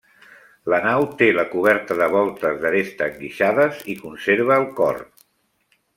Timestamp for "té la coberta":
1.19-1.97